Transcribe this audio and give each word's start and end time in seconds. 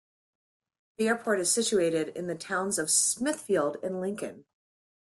The 0.97 1.07
airport 1.09 1.41
is 1.41 1.51
situated 1.51 2.07
in 2.17 2.25
the 2.25 2.33
towns 2.33 2.79
of 2.79 2.89
Smithfield 2.89 3.77
and 3.83 4.01
Lincoln. 4.01 4.45